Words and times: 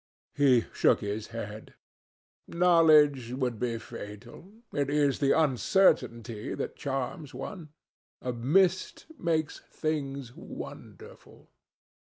He 0.33 0.65
shook 0.73 1.01
his 1.01 1.27
head. 1.27 1.75
"Knowledge 2.47 3.33
would 3.33 3.59
be 3.59 3.77
fatal. 3.77 4.51
It 4.73 4.89
is 4.89 5.19
the 5.19 5.31
uncertainty 5.39 6.55
that 6.55 6.75
charms 6.75 7.35
one. 7.35 7.69
A 8.19 8.33
mist 8.33 9.05
makes 9.19 9.59
things 9.59 10.35
wonderful." 10.35 11.51